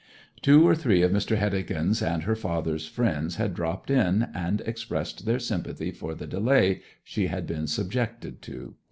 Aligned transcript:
Two 0.41 0.67
or 0.67 0.73
three 0.73 1.03
of 1.03 1.11
Mr. 1.11 1.37
Heddegan's 1.37 2.01
and 2.01 2.23
her 2.23 2.35
father's 2.35 2.87
friends 2.87 3.35
had 3.35 3.53
dropped 3.53 3.91
in, 3.91 4.29
and 4.33 4.59
expressed 4.61 5.27
their 5.27 5.37
sympathy 5.37 5.91
for 5.91 6.15
the 6.15 6.25
delay 6.25 6.81
she 7.03 7.27
had 7.27 7.45
been 7.45 7.67
subjected 7.67 8.41
to. 8.41 8.73